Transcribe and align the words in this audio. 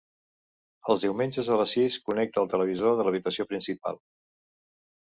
Els 0.93 1.03
diumenges 1.05 1.51
a 1.55 1.59
les 1.61 1.75
sis 1.77 1.99
connecta 2.09 2.43
el 2.45 2.51
televisor 2.55 2.99
de 3.03 3.07
l'habitació 3.09 3.51
principal. 3.53 4.05